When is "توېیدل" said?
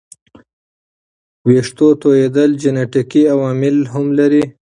2.01-2.51